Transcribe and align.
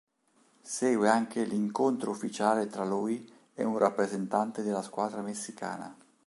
Segue 0.63 1.09
anche 1.09 1.43
l'incontro 1.43 2.09
ufficiale 2.09 2.65
tra 2.65 2.83
lui 2.83 3.31
e 3.53 3.63
un 3.63 3.77
rappresentante 3.77 4.63
della 4.63 4.81
squadra 4.81 5.21
messicana. 5.21 5.95